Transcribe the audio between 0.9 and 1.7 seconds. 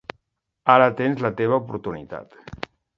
tens la teva